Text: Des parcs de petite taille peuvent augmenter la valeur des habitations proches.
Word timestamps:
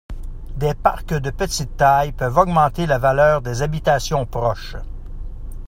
Des 0.55 0.73
parcs 0.73 1.13
de 1.13 1.29
petite 1.29 1.77
taille 1.77 2.11
peuvent 2.11 2.39
augmenter 2.39 2.87
la 2.87 2.97
valeur 2.97 3.43
des 3.43 3.61
habitations 3.61 4.25
proches. 4.25 4.75